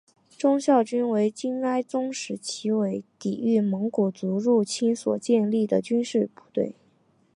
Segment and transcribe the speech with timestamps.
[0.35, 6.73] 忠孝军为金哀宗时期为抵御蒙古族入侵所建立的军事部队。